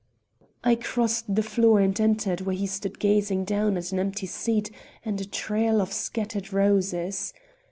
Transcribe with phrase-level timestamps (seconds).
[0.63, 4.71] I crossed the floor and entered where he stood gazing down at an empty seat
[5.05, 7.31] and a trail of scattered roses.